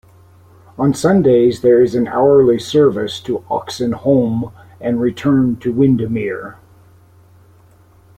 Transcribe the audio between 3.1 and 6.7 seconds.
to Oxenholme and return to Windermere.